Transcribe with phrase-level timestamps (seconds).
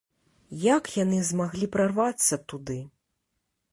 [0.61, 2.79] Як яны змаглі прарвацца туды?